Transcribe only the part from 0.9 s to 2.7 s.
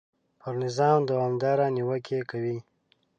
دوامدارې نیوکې کوي.